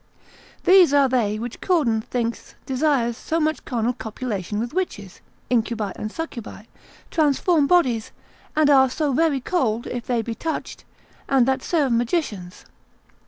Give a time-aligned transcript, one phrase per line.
[0.63, 6.11] These are they which Cardan thinks desire so much carnal copulation with witches (Incubi and
[6.11, 6.61] Succubi),
[7.11, 8.11] transform bodies,
[8.55, 10.85] and are so very cold, if they be touched;
[11.29, 12.65] and that serve magicians.